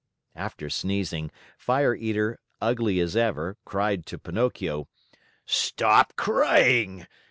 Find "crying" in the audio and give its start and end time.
6.15-7.05